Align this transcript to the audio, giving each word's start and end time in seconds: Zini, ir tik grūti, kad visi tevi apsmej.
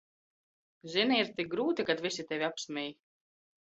Zini, 0.93 1.21
ir 1.25 1.31
tik 1.41 1.53
grūti, 1.53 1.87
kad 1.93 2.05
visi 2.09 2.29
tevi 2.35 2.53
apsmej. 2.53 2.95